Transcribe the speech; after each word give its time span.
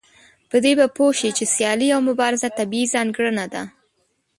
په 0.49 0.57
دې 0.63 0.73
به 0.79 0.85
پوه 0.95 1.11
شئ 1.19 1.31
چې 1.37 1.45
سيالي 1.55 1.87
او 1.95 2.01
مبارزه 2.09 2.49
طبيعي 2.59 2.91
ځانګړنه 2.93 3.45
ده. 3.53 3.63